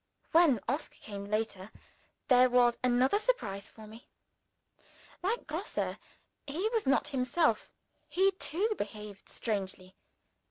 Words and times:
When 0.31 0.59
Oscar 0.67 0.95
came 0.95 1.25
later, 1.25 1.69
there 2.27 2.49
was 2.49 2.79
another 2.83 3.19
surprise 3.19 3.69
for 3.69 3.85
me. 3.85 4.07
Like 5.21 5.45
Grosse, 5.45 5.97
he 6.47 6.69
was 6.69 6.87
not 6.87 7.09
himself 7.09 7.69
he 8.09 8.31
too 8.31 8.73
behaved 8.79 9.29
strangely! 9.29 9.95